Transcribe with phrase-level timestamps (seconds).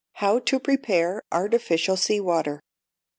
[0.13, 2.63] How to Prepare Artificial Sea Water.